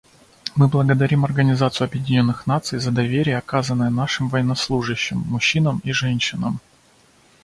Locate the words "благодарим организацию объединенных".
0.67-2.47